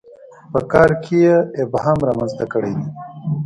[0.51, 2.87] په کار کې یې ابهام رامنځته کړی دی.